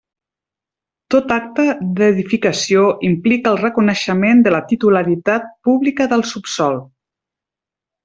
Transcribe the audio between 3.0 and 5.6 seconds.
implica el reconeixement de la titularitat